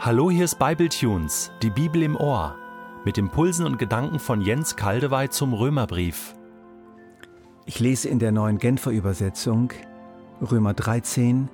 Hallo, 0.00 0.30
hier 0.30 0.44
ist 0.44 0.60
Bibletunes, 0.60 1.50
die 1.60 1.70
Bibel 1.70 2.04
im 2.04 2.14
Ohr, 2.14 2.54
mit 3.04 3.18
Impulsen 3.18 3.66
und 3.66 3.80
Gedanken 3.80 4.20
von 4.20 4.40
Jens 4.40 4.76
Kaldewey 4.76 5.28
zum 5.28 5.52
Römerbrief. 5.52 6.36
Ich 7.66 7.80
lese 7.80 8.08
in 8.08 8.20
der 8.20 8.30
neuen 8.30 8.58
Genfer 8.58 8.92
Übersetzung 8.92 9.72
Römer 10.40 10.72
13, 10.72 11.48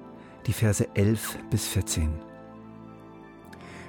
die 0.46 0.52
Verse 0.52 0.86
11 0.94 1.38
bis 1.48 1.66
14. 1.68 2.12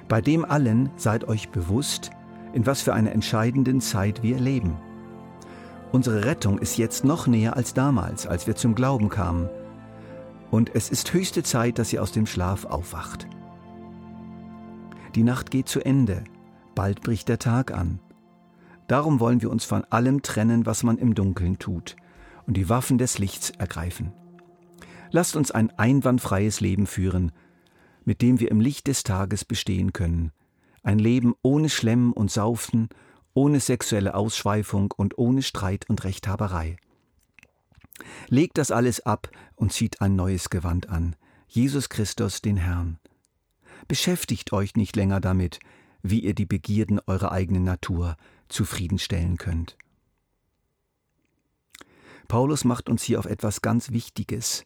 Bei 0.08 0.22
dem 0.22 0.42
allen 0.46 0.90
seid 0.96 1.28
euch 1.28 1.50
bewusst, 1.50 2.10
in 2.54 2.64
was 2.64 2.80
für 2.80 2.94
einer 2.94 3.12
entscheidenden 3.12 3.82
Zeit 3.82 4.22
wir 4.22 4.40
leben. 4.40 4.78
Unsere 5.92 6.24
Rettung 6.24 6.58
ist 6.58 6.78
jetzt 6.78 7.04
noch 7.04 7.26
näher 7.26 7.56
als 7.56 7.74
damals, 7.74 8.26
als 8.26 8.46
wir 8.46 8.56
zum 8.56 8.74
Glauben 8.74 9.10
kamen. 9.10 9.50
Und 10.50 10.74
es 10.74 10.88
ist 10.88 11.12
höchste 11.12 11.42
Zeit, 11.42 11.78
dass 11.78 11.92
ihr 11.92 12.02
aus 12.02 12.12
dem 12.12 12.24
Schlaf 12.24 12.64
aufwacht. 12.64 13.28
Die 15.16 15.24
Nacht 15.24 15.50
geht 15.50 15.66
zu 15.66 15.80
Ende, 15.80 16.24
bald 16.74 17.00
bricht 17.00 17.30
der 17.30 17.38
Tag 17.38 17.72
an. 17.72 18.00
Darum 18.86 19.18
wollen 19.18 19.40
wir 19.40 19.50
uns 19.50 19.64
von 19.64 19.82
allem 19.84 20.20
trennen, 20.20 20.66
was 20.66 20.82
man 20.82 20.98
im 20.98 21.14
Dunkeln 21.14 21.58
tut, 21.58 21.96
und 22.46 22.54
die 22.58 22.68
Waffen 22.68 22.98
des 22.98 23.18
Lichts 23.18 23.48
ergreifen. 23.48 24.12
Lasst 25.10 25.34
uns 25.34 25.50
ein 25.50 25.70
einwandfreies 25.78 26.60
Leben 26.60 26.86
führen, 26.86 27.32
mit 28.04 28.20
dem 28.20 28.40
wir 28.40 28.50
im 28.50 28.60
Licht 28.60 28.88
des 28.88 29.04
Tages 29.04 29.46
bestehen 29.46 29.94
können. 29.94 30.32
Ein 30.82 30.98
Leben 30.98 31.34
ohne 31.40 31.70
Schlemmen 31.70 32.12
und 32.12 32.30
Saufen, 32.30 32.90
ohne 33.32 33.60
sexuelle 33.60 34.14
Ausschweifung 34.14 34.92
und 34.94 35.16
ohne 35.16 35.40
Streit 35.40 35.88
und 35.88 36.04
Rechthaberei. 36.04 36.76
Legt 38.28 38.58
das 38.58 38.70
alles 38.70 39.00
ab 39.06 39.30
und 39.54 39.72
zieht 39.72 40.02
ein 40.02 40.14
neues 40.14 40.50
Gewand 40.50 40.90
an, 40.90 41.16
Jesus 41.48 41.88
Christus 41.88 42.42
den 42.42 42.58
Herrn. 42.58 42.98
Beschäftigt 43.88 44.52
euch 44.52 44.74
nicht 44.74 44.96
länger 44.96 45.20
damit, 45.20 45.60
wie 46.02 46.20
ihr 46.20 46.34
die 46.34 46.46
Begierden 46.46 47.00
eurer 47.06 47.32
eigenen 47.32 47.64
Natur 47.64 48.16
zufriedenstellen 48.48 49.36
könnt. 49.36 49.76
Paulus 52.28 52.64
macht 52.64 52.88
uns 52.88 53.02
hier 53.02 53.18
auf 53.18 53.26
etwas 53.26 53.62
ganz 53.62 53.90
Wichtiges 53.90 54.64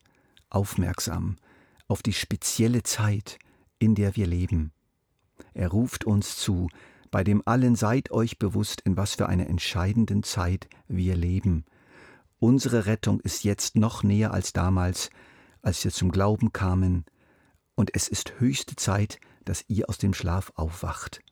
aufmerksam, 0.48 1.36
auf 1.88 2.02
die 2.02 2.12
spezielle 2.12 2.82
Zeit, 2.82 3.38
in 3.78 3.94
der 3.94 4.16
wir 4.16 4.26
leben. 4.26 4.72
Er 5.54 5.68
ruft 5.68 6.04
uns 6.04 6.36
zu, 6.36 6.68
bei 7.10 7.24
dem 7.24 7.42
allen 7.44 7.74
seid 7.74 8.10
euch 8.10 8.38
bewusst, 8.38 8.80
in 8.82 8.96
was 8.96 9.14
für 9.14 9.28
einer 9.28 9.48
entscheidenden 9.48 10.22
Zeit 10.22 10.68
wir 10.88 11.16
leben. 11.16 11.64
Unsere 12.38 12.86
Rettung 12.86 13.20
ist 13.20 13.44
jetzt 13.44 13.76
noch 13.76 14.02
näher 14.02 14.32
als 14.32 14.52
damals, 14.52 15.10
als 15.62 15.84
wir 15.84 15.90
zum 15.90 16.10
Glauben 16.10 16.52
kamen, 16.52 17.04
und 17.80 17.94
es 17.94 18.08
ist 18.08 18.38
höchste 18.38 18.76
Zeit, 18.76 19.18
dass 19.46 19.64
ihr 19.68 19.88
aus 19.88 19.96
dem 19.96 20.12
Schlaf 20.12 20.52
aufwacht. 20.54 21.22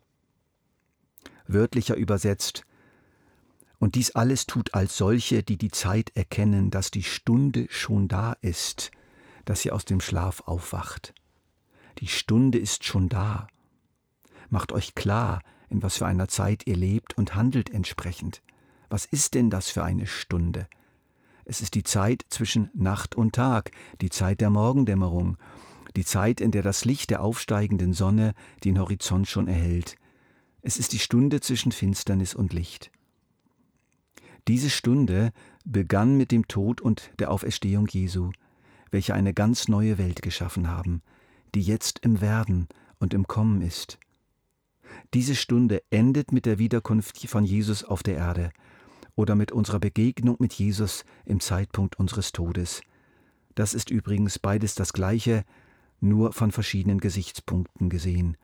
Wörtlicher 1.47 1.95
übersetzt, 1.95 2.65
und 3.79 3.97
dies 3.97 4.13
alles 4.13 4.47
tut 4.47 4.73
als 4.73 4.97
solche, 4.97 5.43
die 5.43 5.59
die 5.59 5.71
Zeit 5.71 6.11
erkennen, 6.17 6.71
dass 6.71 6.91
die 6.91 7.03
Stunde 7.03 7.67
schon 7.69 8.09
da 8.09 8.33
ist, 8.41 8.91
dass 9.45 9.63
ihr 9.67 9.75
aus 9.75 9.85
dem 9.85 10.01
Schlaf 10.01 10.41
aufwacht. 10.47 11.13
Die 11.99 12.09
Stunde 12.09 12.57
ist 12.57 12.83
schon 12.83 13.11
da. 13.11 13.47
Macht 14.49 14.73
euch 14.73 14.95
klar, 14.95 15.43
in 15.69 15.83
was 15.83 15.99
für 15.99 16.07
einer 16.07 16.29
Zeit 16.29 16.67
ihr 16.67 16.77
lebt 16.77 17.19
und 17.19 17.35
handelt 17.35 17.69
entsprechend. 17.69 18.43
Was 18.89 19.05
ist 19.05 19.35
denn 19.35 19.51
das 19.51 19.69
für 19.69 19.85
eine 19.85 20.07
Stunde? 20.07 20.67
Es 21.45 21.61
ist 21.61 21.75
die 21.75 21.85
Zeit 21.85 22.25
zwischen 22.31 22.71
Nacht 22.73 23.17
und 23.17 23.35
Tag, 23.35 23.71
die 24.01 24.11
Zeit 24.11 24.41
der 24.41 24.49
Morgendämmerung, 24.49 25.37
die 25.99 26.05
Zeit, 26.05 26.41
in 26.41 26.53
der 26.53 26.63
das 26.63 26.85
Licht 26.85 27.11
der 27.11 27.21
aufsteigenden 27.25 27.93
Sonne 27.93 28.35
den 28.63 28.79
Horizont 28.79 29.27
schon 29.27 29.49
erhellt. 29.49 29.97
Es 30.63 30.77
ist 30.77 30.93
die 30.93 31.01
Stunde 31.01 31.41
zwischen 31.41 31.73
Finsternis 31.73 32.37
und 32.37 32.53
Licht. 32.53 32.93
Diese 34.47 34.71
Stunde 34.71 35.33
begann 35.65 36.17
mit 36.17 36.31
dem 36.31 36.47
Tod 36.47 36.81
und 36.81 37.11
der 37.19 37.33
Auferstehung 37.33 37.89
Jesu, 37.89 38.31
welche 38.93 39.13
eine 39.13 39.35
ganz 39.35 39.67
neue 39.67 39.99
Welt 39.99 40.23
geschaffen 40.23 40.69
haben, 40.69 41.03
die 41.57 41.63
jetzt 41.63 41.99
im 42.05 42.21
Werden 42.21 42.69
und 43.01 43.13
im 43.13 43.27
Kommen 43.27 43.61
ist. 43.61 43.99
Diese 45.15 45.35
Stunde 45.35 45.83
endet 45.91 46.31
mit 46.31 46.47
der 46.47 46.61
Wiederkunft 46.61 47.29
von 47.29 47.45
Jesus 47.45 47.83
auf 47.83 48.05
der 48.05 48.19
Erde 48.19 48.51
oder 49.17 49.35
mit 49.35 49.51
unserer 49.51 49.81
Begegnung 49.81 50.37
mit 50.39 50.53
Jesus 50.53 51.05
im 51.25 51.41
Zeitpunkt 51.41 51.99
unseres 51.99 52.31
Todes. 52.31 52.83
Das 53.57 53.75
ist 53.75 53.91
übrigens 53.91 54.39
beides 54.39 54.77
das 54.77 54.93
gleiche, 54.93 55.45
nur 56.01 56.33
von 56.33 56.53
verschiedenen 56.53 56.99
Gesichtspunkten 56.99 57.89
gesehen. 57.91 58.37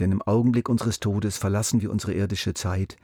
Denn 0.00 0.12
im 0.12 0.22
Augenblick 0.22 0.68
unseres 0.68 1.00
Todes 1.00 1.36
verlassen 1.36 1.82
wir 1.82 1.90
unsere 1.90 2.14
irdische 2.14 2.54
Zeit 2.54 2.96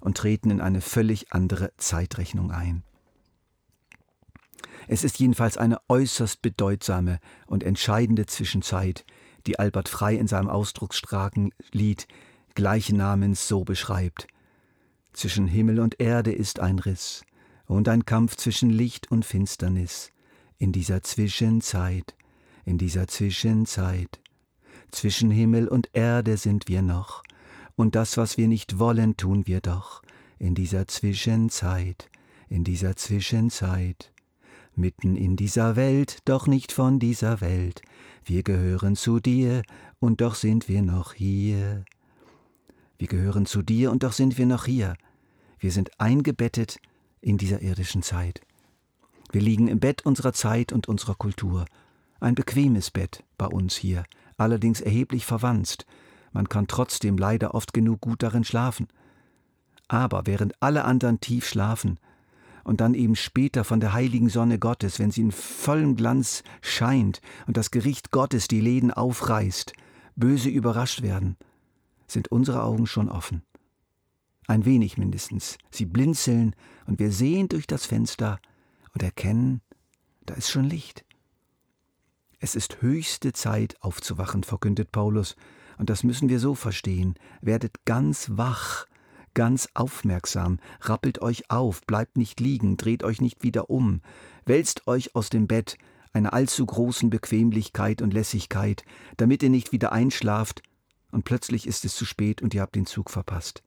und 0.00 0.16
treten 0.16 0.50
in 0.50 0.60
eine 0.60 0.80
völlig 0.80 1.32
andere 1.32 1.72
Zeitrechnung 1.76 2.50
ein. 2.50 2.82
Es 4.88 5.02
ist 5.02 5.18
jedenfalls 5.18 5.58
eine 5.58 5.78
äußerst 5.88 6.42
bedeutsame 6.42 7.18
und 7.46 7.64
entscheidende 7.64 8.26
Zwischenzeit, 8.26 9.04
die 9.46 9.58
Albert 9.58 9.88
Frei 9.88 10.14
in 10.14 10.28
seinem 10.28 10.48
ausdrucksstarken 10.48 11.52
Lied 11.72 12.06
gleichen 12.54 12.96
Namens 12.96 13.48
so 13.48 13.64
beschreibt. 13.64 14.26
Zwischen 15.12 15.46
Himmel 15.46 15.80
und 15.80 16.00
Erde 16.00 16.32
ist 16.32 16.60
ein 16.60 16.78
Riss 16.78 17.24
und 17.66 17.88
ein 17.88 18.04
Kampf 18.04 18.36
zwischen 18.36 18.70
Licht 18.70 19.10
und 19.10 19.24
Finsternis. 19.24 20.12
In 20.58 20.72
dieser 20.72 21.02
Zwischenzeit 21.02 22.14
in 22.66 22.76
dieser 22.76 23.06
Zwischenzeit. 23.06 24.20
Zwischen 24.90 25.30
Himmel 25.30 25.68
und 25.68 25.88
Erde 25.94 26.36
sind 26.36 26.68
wir 26.68 26.82
noch, 26.82 27.22
und 27.76 27.94
das, 27.94 28.16
was 28.16 28.36
wir 28.36 28.48
nicht 28.48 28.78
wollen, 28.78 29.16
tun 29.16 29.46
wir 29.46 29.60
doch, 29.60 30.02
in 30.38 30.54
dieser 30.54 30.86
Zwischenzeit, 30.86 32.10
in 32.48 32.64
dieser 32.64 32.96
Zwischenzeit. 32.96 34.12
Mitten 34.74 35.16
in 35.16 35.36
dieser 35.36 35.76
Welt, 35.76 36.18
doch 36.26 36.46
nicht 36.46 36.72
von 36.72 36.98
dieser 36.98 37.40
Welt, 37.40 37.80
wir 38.24 38.42
gehören 38.42 38.96
zu 38.96 39.20
dir, 39.20 39.62
und 40.00 40.20
doch 40.20 40.34
sind 40.34 40.68
wir 40.68 40.82
noch 40.82 41.14
hier. 41.14 41.84
Wir 42.98 43.08
gehören 43.08 43.46
zu 43.46 43.62
dir, 43.62 43.90
und 43.90 44.02
doch 44.02 44.12
sind 44.12 44.36
wir 44.36 44.46
noch 44.46 44.66
hier. 44.66 44.96
Wir 45.58 45.70
sind 45.70 45.98
eingebettet 46.00 46.78
in 47.20 47.38
dieser 47.38 47.62
irdischen 47.62 48.02
Zeit. 48.02 48.40
Wir 49.32 49.40
liegen 49.40 49.68
im 49.68 49.80
Bett 49.80 50.04
unserer 50.04 50.32
Zeit 50.32 50.72
und 50.72 50.88
unserer 50.88 51.14
Kultur, 51.14 51.64
ein 52.26 52.34
bequemes 52.34 52.90
Bett 52.90 53.22
bei 53.38 53.46
uns 53.46 53.76
hier, 53.76 54.04
allerdings 54.36 54.80
erheblich 54.80 55.24
verwanzt. 55.24 55.86
Man 56.32 56.48
kann 56.48 56.66
trotzdem 56.66 57.16
leider 57.16 57.54
oft 57.54 57.72
genug 57.72 58.00
gut 58.00 58.24
darin 58.24 58.42
schlafen. 58.42 58.88
Aber 59.86 60.26
während 60.26 60.60
alle 60.60 60.84
anderen 60.84 61.20
tief 61.20 61.46
schlafen 61.46 62.00
und 62.64 62.80
dann 62.80 62.94
eben 62.94 63.14
später 63.14 63.62
von 63.62 63.78
der 63.78 63.92
heiligen 63.92 64.28
Sonne 64.28 64.58
Gottes, 64.58 64.98
wenn 64.98 65.12
sie 65.12 65.20
in 65.20 65.30
vollem 65.30 65.94
Glanz 65.94 66.42
scheint 66.62 67.20
und 67.46 67.56
das 67.56 67.70
Gericht 67.70 68.10
Gottes 68.10 68.48
die 68.48 68.60
Läden 68.60 68.90
aufreißt, 68.90 69.72
böse 70.16 70.48
überrascht 70.48 71.02
werden, 71.02 71.36
sind 72.08 72.32
unsere 72.32 72.64
Augen 72.64 72.88
schon 72.88 73.08
offen. 73.08 73.44
Ein 74.48 74.64
wenig 74.64 74.98
mindestens. 74.98 75.58
Sie 75.70 75.86
blinzeln 75.86 76.56
und 76.86 76.98
wir 76.98 77.12
sehen 77.12 77.48
durch 77.48 77.68
das 77.68 77.86
Fenster 77.86 78.40
und 78.94 79.04
erkennen, 79.04 79.60
da 80.24 80.34
ist 80.34 80.50
schon 80.50 80.64
Licht. 80.64 81.05
Es 82.38 82.54
ist 82.54 82.82
höchste 82.82 83.32
Zeit 83.32 83.76
aufzuwachen, 83.80 84.42
verkündet 84.42 84.92
Paulus, 84.92 85.36
und 85.78 85.90
das 85.90 86.04
müssen 86.04 86.28
wir 86.28 86.38
so 86.38 86.54
verstehen. 86.54 87.14
Werdet 87.40 87.84
ganz 87.84 88.30
wach, 88.32 88.86
ganz 89.34 89.68
aufmerksam, 89.74 90.58
rappelt 90.80 91.22
euch 91.22 91.50
auf, 91.50 91.82
bleibt 91.82 92.16
nicht 92.16 92.40
liegen, 92.40 92.76
dreht 92.76 93.04
euch 93.04 93.20
nicht 93.20 93.42
wieder 93.42 93.70
um, 93.70 94.00
wälzt 94.44 94.86
euch 94.86 95.14
aus 95.14 95.30
dem 95.30 95.46
Bett, 95.46 95.78
einer 96.12 96.32
allzu 96.32 96.64
großen 96.64 97.10
Bequemlichkeit 97.10 98.00
und 98.00 98.12
Lässigkeit, 98.14 98.84
damit 99.16 99.42
ihr 99.42 99.50
nicht 99.50 99.72
wieder 99.72 99.92
einschlaft, 99.92 100.62
und 101.12 101.24
plötzlich 101.24 101.66
ist 101.66 101.84
es 101.84 101.94
zu 101.94 102.04
spät 102.04 102.42
und 102.42 102.52
ihr 102.52 102.62
habt 102.62 102.74
den 102.74 102.86
Zug 102.86 103.10
verpasst. 103.10 103.62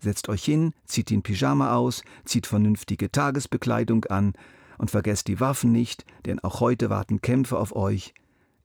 Setzt 0.00 0.28
euch 0.28 0.44
hin, 0.44 0.72
zieht 0.84 1.08
den 1.08 1.22
Pyjama 1.22 1.74
aus, 1.74 2.02
zieht 2.24 2.46
vernünftige 2.46 3.10
Tagesbekleidung 3.10 4.04
an, 4.06 4.34
und 4.78 4.90
vergesst 4.90 5.28
die 5.28 5.40
Waffen 5.40 5.72
nicht, 5.72 6.04
denn 6.26 6.40
auch 6.40 6.60
heute 6.60 6.90
warten 6.90 7.20
Kämpfe 7.20 7.58
auf 7.58 7.74
euch 7.74 8.14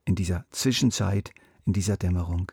in 0.06 0.16
dieser 0.16 0.46
Zwischenzeit, 0.52 1.32
in 1.66 1.74
dieser 1.74 1.98
Dämmerung. 1.98 2.52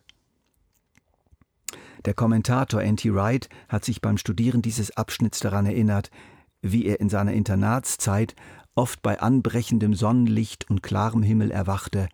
Der 2.05 2.15
Kommentator 2.15 2.83
N.T. 2.83 3.13
Wright 3.15 3.49
hat 3.69 3.85
sich 3.85 4.01
beim 4.01 4.19
Studieren 4.19 4.63
dieses 4.63 4.97
Abschnitts 4.97 5.41
daran 5.41 5.67
erinnert, 5.67 6.11
wie 6.63 6.87
er 6.87 7.01
in 7.01 7.09
seiner 7.09 7.33
Internatszeit 7.33 8.35
oft 8.75 9.03
bei 9.03 9.21
anbrechendem 9.21 9.95
Sonnenlicht 9.95 10.69
und 10.71 10.83
klarem 10.83 11.23
Himmel 11.23 11.51
erwachte 11.51 12.09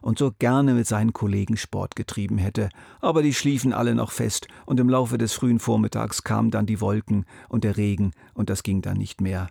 und 0.00 0.18
so 0.18 0.32
gerne 0.38 0.74
mit 0.74 0.86
seinen 0.86 1.12
Kollegen 1.12 1.56
Sport 1.56 1.96
getrieben 1.96 2.38
hätte, 2.38 2.68
aber 3.00 3.22
die 3.22 3.34
schliefen 3.34 3.72
alle 3.72 3.94
noch 3.94 4.12
fest, 4.12 4.48
und 4.66 4.80
im 4.80 4.88
Laufe 4.88 5.18
des 5.18 5.32
frühen 5.32 5.58
Vormittags 5.58 6.24
kamen 6.24 6.50
dann 6.50 6.66
die 6.66 6.80
Wolken 6.80 7.24
und 7.48 7.64
der 7.64 7.76
Regen, 7.76 8.12
und 8.34 8.50
das 8.50 8.62
ging 8.62 8.82
dann 8.82 8.96
nicht 8.96 9.20
mehr. 9.20 9.48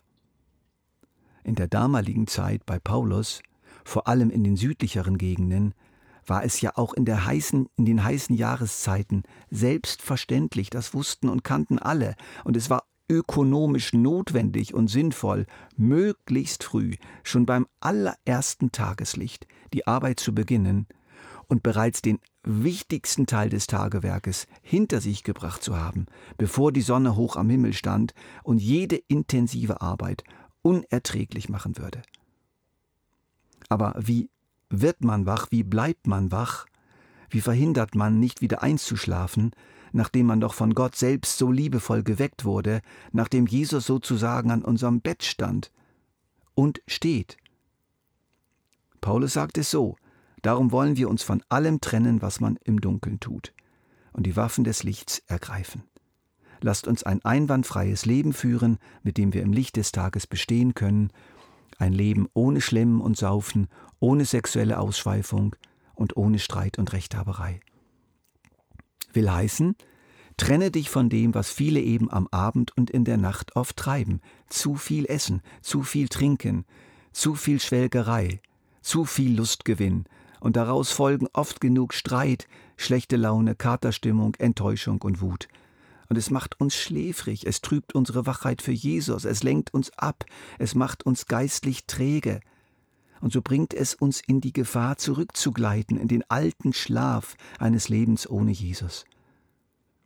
In 1.48 1.56
der 1.56 1.70
damaligen 1.70 2.28
Zeit 2.28 2.66
bei 2.66 2.78
Paulus, 2.78 3.42
vor 3.86 4.10
allem 4.10 4.32
in 4.32 4.44
den 4.44 4.58
südlicheren 4.58 5.18
Gegenden, 5.18 5.74
war 6.26 6.44
es 6.44 6.60
ja 6.60 6.74
auch 6.76 6.94
in, 6.94 7.06
der 7.06 7.26
heißen, 7.26 7.70
in 7.78 7.86
den 7.86 8.04
heißen 8.04 8.36
Jahreszeiten 8.36 9.24
selbstverständlich, 9.50 10.70
das 10.70 10.94
wussten 10.94 11.30
und 11.30 11.46
kannten 11.46 11.80
alle, 11.80 12.16
und 12.44 12.58
es 12.58 12.70
war 12.70 12.84
ökonomisch 13.10 13.94
notwendig 13.94 14.74
und 14.74 14.90
sinnvoll, 14.90 15.46
möglichst 15.78 16.66
früh, 16.66 16.96
schon 17.24 17.46
beim 17.46 17.66
allerersten 17.80 18.74
Tageslicht, 18.74 19.48
die 19.74 19.88
Arbeit 19.88 20.20
zu 20.20 20.36
beginnen 20.36 20.86
und 21.48 21.64
bereits 21.64 22.02
den 22.02 22.20
wichtigsten 22.44 23.26
Teil 23.26 23.50
des 23.50 23.68
Tagewerkes 23.68 24.48
hinter 24.62 25.00
sich 25.00 25.24
gebracht 25.24 25.64
zu 25.64 25.78
haben, 25.78 26.08
bevor 26.38 26.74
die 26.74 26.82
Sonne 26.82 27.16
hoch 27.16 27.38
am 27.38 27.50
Himmel 27.50 27.72
stand 27.72 28.14
und 28.44 28.62
jede 28.62 28.98
intensive 28.98 29.80
Arbeit 29.80 30.26
unerträglich 30.68 31.48
machen 31.48 31.78
würde. 31.78 32.02
Aber 33.70 33.96
wie 33.98 34.30
wird 34.70 35.02
man 35.02 35.26
wach? 35.26 35.48
Wie 35.50 35.64
bleibt 35.64 36.08
man 36.08 36.30
wach? 36.32 36.66
Wie 37.30 37.40
verhindert 37.40 37.96
man, 37.96 38.20
nicht 38.20 38.42
wieder 38.42 38.64
einzuschlafen, 38.64 39.52
nachdem 39.94 40.26
man 40.26 40.42
doch 40.42 40.54
von 40.54 40.74
Gott 40.74 40.96
selbst 40.96 41.38
so 41.38 41.52
liebevoll 41.52 42.04
geweckt 42.04 42.44
wurde, 42.44 42.82
nachdem 43.14 43.48
Jesus 43.48 43.86
sozusagen 43.86 44.52
an 44.52 44.62
unserem 44.62 45.00
Bett 45.00 45.24
stand 45.24 45.72
und 46.54 46.82
steht? 46.86 47.38
Paulus 49.00 49.34
sagt 49.34 49.58
es 49.58 49.72
so, 49.72 49.96
darum 50.42 50.74
wollen 50.74 50.98
wir 50.98 51.10
uns 51.10 51.24
von 51.24 51.42
allem 51.48 51.80
trennen, 51.80 52.22
was 52.22 52.42
man 52.42 52.58
im 52.66 52.82
Dunkeln 52.82 53.22
tut, 53.22 53.54
und 54.12 54.24
die 54.24 54.36
Waffen 54.36 54.66
des 54.66 54.84
Lichts 54.84 55.20
ergreifen. 55.28 55.84
Lasst 56.62 56.88
uns 56.88 57.04
ein 57.04 57.24
einwandfreies 57.24 58.06
Leben 58.06 58.34
führen, 58.34 58.78
mit 59.04 59.18
dem 59.18 59.34
wir 59.34 59.42
im 59.42 59.54
Licht 59.54 59.78
des 59.78 59.92
Tages 59.92 60.28
bestehen 60.28 60.74
können 60.74 61.12
ein 61.78 61.94
Leben 61.94 62.28
ohne 62.34 62.62
Schlemmen 62.62 63.02
und 63.02 63.18
Saufen, 63.18 63.68
ohne 64.00 64.26
sexuelle 64.26 64.80
Ausschweifung 64.80 65.56
und 65.94 66.18
ohne 66.18 66.40
Streit 66.40 66.78
und 66.78 66.94
Rechthaberei. 66.94 67.60
Will 69.14 69.32
heißen, 69.32 69.76
trenne 70.38 70.72
dich 70.72 70.90
von 70.90 71.10
dem, 71.10 71.34
was 71.34 71.50
viele 71.50 71.80
eben 71.80 72.12
am 72.12 72.28
Abend 72.28 72.76
und 72.76 72.90
in 72.90 73.06
der 73.06 73.18
Nacht 73.18 73.56
oft 73.56 73.78
treiben. 73.78 74.22
Zu 74.50 74.76
viel 74.76 75.06
Essen, 75.06 75.42
zu 75.62 75.84
viel 75.84 76.10
Trinken, 76.10 76.66
zu 77.12 77.36
viel 77.36 77.60
Schwelgerei, 77.60 78.42
zu 78.82 79.06
viel 79.06 79.36
Lustgewinn, 79.36 80.06
und 80.40 80.56
daraus 80.56 80.92
folgen 80.92 81.28
oft 81.34 81.60
genug 81.62 81.96
Streit, 81.96 82.48
schlechte 82.76 83.16
Laune, 83.16 83.56
Katerstimmung, 83.56 84.36
Enttäuschung 84.36 85.02
und 85.02 85.20
Wut. 85.20 85.48
Und 86.10 86.18
es 86.18 86.30
macht 86.30 86.60
uns 86.60 86.76
schläfrig, 86.76 87.46
es 87.46 87.62
trübt 87.62 87.94
unsere 87.94 88.26
Wachheit 88.26 88.62
für 88.62 88.72
Jesus, 88.72 89.26
es 89.26 89.44
lenkt 89.44 89.74
uns 89.74 89.92
ab, 89.98 90.24
es 90.58 90.76
macht 90.76 91.06
uns 91.06 91.26
geistlich 91.26 91.86
träge. 91.86 92.40
Und 93.20 93.34
so 93.34 93.42
bringt 93.42 93.74
es 93.74 93.94
uns 93.94 94.22
in 94.26 94.42
die 94.42 94.54
Gefahr, 94.54 94.98
zurückzugleiten 94.98 95.98
in 95.98 96.08
den 96.08 96.24
alten 96.30 96.72
Schlaf 96.72 97.36
eines 97.60 97.90
Lebens 97.90 98.30
ohne 98.30 98.52
Jesus. 98.52 99.06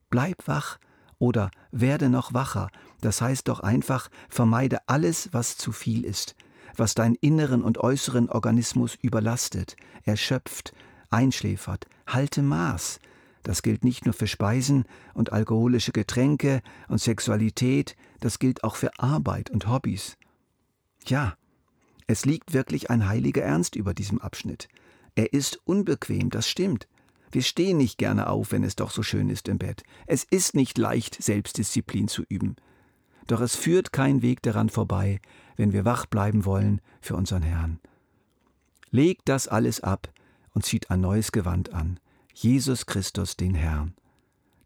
Bleib 0.10 0.48
wach 0.48 0.80
oder 1.20 1.52
werde 1.72 2.10
noch 2.10 2.34
wacher, 2.34 2.70
das 3.02 3.22
heißt 3.22 3.48
doch 3.48 3.60
einfach, 3.60 4.10
vermeide 4.30 4.80
alles, 4.88 5.30
was 5.34 5.58
zu 5.58 5.72
viel 5.72 6.04
ist, 6.04 6.36
was 6.76 6.96
deinen 6.96 7.16
inneren 7.16 7.64
und 7.64 7.78
äußeren 7.78 8.30
Organismus 8.30 8.96
überlastet, 8.96 9.76
erschöpft, 10.04 10.74
einschläfert, 11.10 11.86
halte 12.08 12.42
Maß, 12.42 13.00
das 13.44 13.62
gilt 13.62 13.84
nicht 13.84 14.06
nur 14.06 14.14
für 14.14 14.28
Speisen 14.28 14.86
und 15.14 15.34
alkoholische 15.34 15.92
Getränke 15.92 16.62
und 16.88 17.00
Sexualität, 17.00 17.96
das 18.20 18.40
gilt 18.40 18.64
auch 18.64 18.76
für 18.76 19.00
Arbeit 19.00 19.50
und 19.50 19.68
Hobbys. 19.68 20.18
Ja, 21.06 21.36
es 22.08 22.26
liegt 22.26 22.54
wirklich 22.54 22.90
ein 22.90 23.08
heiliger 23.08 23.44
Ernst 23.44 23.76
über 23.76 23.94
diesem 23.94 24.20
Abschnitt. 24.20 24.68
Er 25.16 25.34
ist 25.34 25.60
unbequem, 25.66 26.30
das 26.30 26.48
stimmt. 26.48 26.88
Wir 27.32 27.42
stehen 27.42 27.78
nicht 27.78 27.98
gerne 27.98 28.28
auf, 28.28 28.52
wenn 28.52 28.64
es 28.64 28.76
doch 28.76 28.92
so 28.92 29.04
schön 29.04 29.30
ist 29.30 29.48
im 29.48 29.58
Bett. 29.58 29.84
Es 30.06 30.24
ist 30.24 30.54
nicht 30.54 30.78
leicht, 30.78 31.22
Selbstdisziplin 31.22 32.08
zu 32.08 32.24
üben. 32.28 32.58
Doch 33.28 33.40
es 33.40 33.56
führt 33.56 33.94
kein 33.94 34.22
Weg 34.22 34.42
daran 34.42 34.70
vorbei, 34.70 35.22
wenn 35.56 35.72
wir 35.72 35.86
wach 35.86 36.06
bleiben 36.06 36.44
wollen 36.44 36.82
für 37.00 37.16
unseren 37.16 37.44
Herrn. 37.44 37.80
Legt 38.90 39.30
das 39.30 39.48
alles 39.48 39.80
ab 39.80 40.12
und 40.54 40.66
zieht 40.66 40.92
ein 40.92 41.00
neues 41.00 41.32
Gewand 41.32 41.74
an. 41.74 42.00
Jesus 42.34 42.86
Christus 42.86 43.36
den 43.36 43.56
Herrn. 43.56 43.94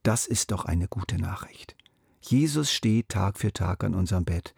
Das 0.04 0.28
ist 0.28 0.52
doch 0.52 0.66
eine 0.66 0.88
gute 0.88 1.18
Nachricht. 1.18 1.76
Jesus 2.22 2.72
steht 2.72 3.10
Tag 3.10 3.38
für 3.38 3.54
Tag 3.54 3.84
an 3.84 3.96
unserem 3.96 4.24
Bett 4.24 4.54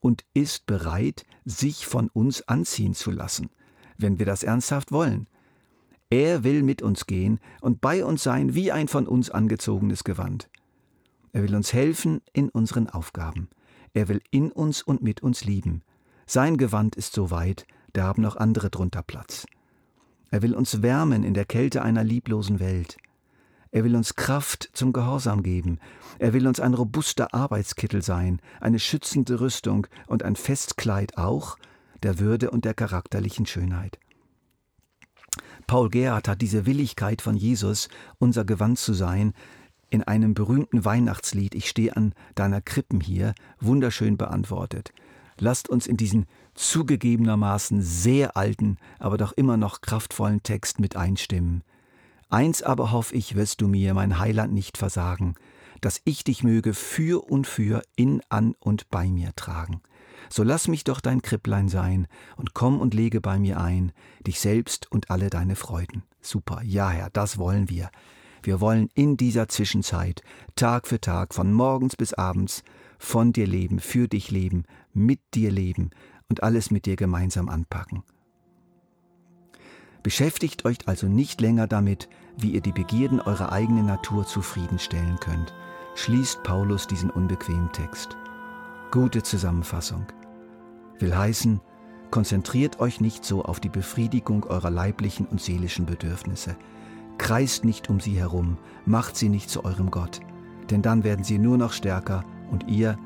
und 0.00 0.24
ist 0.34 0.66
bereit, 0.66 1.24
sich 1.44 1.86
von 1.86 2.08
uns 2.08 2.42
anziehen 2.48 2.94
zu 2.94 3.10
lassen, 3.10 3.50
wenn 3.96 4.18
wir 4.18 4.26
das 4.26 4.42
ernsthaft 4.42 4.92
wollen. 4.92 5.26
Er 6.10 6.44
will 6.44 6.62
mit 6.62 6.82
uns 6.82 7.06
gehen 7.06 7.40
und 7.60 7.80
bei 7.80 8.04
uns 8.04 8.22
sein 8.22 8.54
wie 8.54 8.72
ein 8.72 8.88
von 8.88 9.06
uns 9.06 9.30
angezogenes 9.30 10.04
Gewand. 10.04 10.50
Er 11.32 11.42
will 11.42 11.54
uns 11.54 11.72
helfen 11.72 12.20
in 12.32 12.48
unseren 12.48 12.88
Aufgaben. 12.88 13.48
Er 13.94 14.08
will 14.08 14.20
in 14.30 14.50
uns 14.50 14.82
und 14.82 15.02
mit 15.02 15.22
uns 15.22 15.44
lieben. 15.44 15.82
Sein 16.26 16.56
Gewand 16.56 16.96
ist 16.96 17.12
so 17.12 17.30
weit, 17.30 17.66
da 17.92 18.04
haben 18.04 18.22
noch 18.22 18.36
andere 18.36 18.70
drunter 18.70 19.02
Platz. 19.02 19.46
Er 20.30 20.42
will 20.42 20.54
uns 20.54 20.82
wärmen 20.82 21.24
in 21.24 21.34
der 21.34 21.44
Kälte 21.44 21.82
einer 21.82 22.04
lieblosen 22.04 22.60
Welt. 22.60 22.96
Er 23.72 23.84
will 23.84 23.94
uns 23.94 24.16
Kraft 24.16 24.70
zum 24.72 24.92
Gehorsam 24.92 25.42
geben. 25.42 25.78
Er 26.18 26.32
will 26.32 26.46
uns 26.46 26.60
ein 26.60 26.74
robuster 26.74 27.34
Arbeitskittel 27.34 28.02
sein, 28.02 28.40
eine 28.60 28.78
schützende 28.78 29.40
Rüstung 29.40 29.86
und 30.06 30.24
ein 30.24 30.36
Festkleid 30.36 31.16
auch 31.16 31.56
der 32.02 32.18
Würde 32.18 32.50
und 32.50 32.64
der 32.64 32.74
charakterlichen 32.74 33.46
Schönheit. 33.46 33.98
Paul 35.66 35.90
Gerhardt 35.90 36.26
hat 36.26 36.40
diese 36.40 36.66
Willigkeit 36.66 37.22
von 37.22 37.36
Jesus, 37.36 37.88
unser 38.18 38.44
Gewand 38.44 38.78
zu 38.78 38.92
sein, 38.92 39.34
in 39.88 40.02
einem 40.02 40.34
berühmten 40.34 40.84
Weihnachtslied 40.84 41.54
Ich 41.54 41.68
stehe 41.68 41.96
an 41.96 42.14
deiner 42.34 42.60
Krippen 42.60 43.00
hier 43.00 43.34
wunderschön 43.60 44.16
beantwortet. 44.16 44.92
Lasst 45.40 45.70
uns 45.70 45.86
in 45.86 45.96
diesen 45.96 46.26
zugegebenermaßen 46.54 47.80
sehr 47.80 48.36
alten, 48.36 48.76
aber 48.98 49.16
doch 49.16 49.32
immer 49.32 49.56
noch 49.56 49.80
kraftvollen 49.80 50.42
Text 50.42 50.80
mit 50.80 50.96
einstimmen. 50.96 51.64
Eins 52.28 52.62
aber 52.62 52.92
hoff 52.92 53.12
ich, 53.14 53.34
wirst 53.34 53.60
du 53.60 53.66
mir, 53.66 53.94
mein 53.94 54.18
Heiland, 54.18 54.52
nicht 54.52 54.76
versagen, 54.76 55.34
dass 55.80 56.02
ich 56.04 56.24
dich 56.24 56.44
möge 56.44 56.74
für 56.74 57.24
und 57.24 57.46
für 57.46 57.82
in, 57.96 58.20
an 58.28 58.54
und 58.60 58.90
bei 58.90 59.08
mir 59.08 59.34
tragen. 59.34 59.80
So 60.28 60.42
lass 60.42 60.68
mich 60.68 60.84
doch 60.84 61.00
dein 61.00 61.22
Kripplein 61.22 61.68
sein 61.68 62.06
und 62.36 62.52
komm 62.52 62.78
und 62.78 62.92
lege 62.92 63.22
bei 63.22 63.38
mir 63.38 63.58
ein, 63.58 63.92
dich 64.26 64.40
selbst 64.40 64.92
und 64.92 65.10
alle 65.10 65.30
deine 65.30 65.56
Freuden. 65.56 66.02
Super, 66.20 66.60
ja 66.62 66.90
Herr, 66.90 67.08
das 67.10 67.38
wollen 67.38 67.70
wir. 67.70 67.90
Wir 68.42 68.60
wollen 68.60 68.88
in 68.94 69.16
dieser 69.16 69.48
Zwischenzeit, 69.48 70.22
Tag 70.54 70.86
für 70.86 71.00
Tag, 71.00 71.34
von 71.34 71.52
morgens 71.52 71.96
bis 71.96 72.14
abends, 72.14 72.62
von 72.98 73.32
dir 73.32 73.46
leben, 73.46 73.80
für 73.80 74.08
dich 74.08 74.30
leben, 74.30 74.64
mit 74.92 75.20
dir 75.34 75.50
leben, 75.50 75.90
und 76.30 76.42
alles 76.42 76.70
mit 76.70 76.86
dir 76.86 76.96
gemeinsam 76.96 77.48
anpacken. 77.48 78.04
Beschäftigt 80.02 80.64
euch 80.64 80.78
also 80.86 81.08
nicht 81.08 81.40
länger 81.42 81.66
damit, 81.66 82.08
wie 82.38 82.52
ihr 82.52 82.62
die 82.62 82.72
Begierden 82.72 83.20
eurer 83.20 83.52
eigenen 83.52 83.84
Natur 83.84 84.26
zufriedenstellen 84.26 85.18
könnt, 85.20 85.52
schließt 85.96 86.42
Paulus 86.42 86.86
diesen 86.86 87.10
unbequemen 87.10 87.70
Text. 87.72 88.16
Gute 88.90 89.22
Zusammenfassung. 89.22 90.06
Will 90.98 91.14
heißen, 91.14 91.60
konzentriert 92.10 92.80
euch 92.80 93.00
nicht 93.00 93.24
so 93.24 93.44
auf 93.44 93.60
die 93.60 93.68
Befriedigung 93.68 94.44
eurer 94.44 94.70
leiblichen 94.70 95.26
und 95.26 95.40
seelischen 95.40 95.84
Bedürfnisse. 95.84 96.56
Kreist 97.18 97.64
nicht 97.64 97.90
um 97.90 98.00
sie 98.00 98.18
herum, 98.18 98.56
macht 98.86 99.16
sie 99.16 99.28
nicht 99.28 99.50
zu 99.50 99.64
eurem 99.64 99.90
Gott, 99.90 100.20
denn 100.70 100.80
dann 100.80 101.04
werden 101.04 101.24
sie 101.24 101.38
nur 101.38 101.58
noch 101.58 101.72
stärker 101.72 102.24
und 102.50 102.68
ihr 102.68 102.98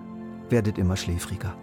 werdet 0.49 0.79
immer 0.79 0.97
schläfriger. 0.97 1.57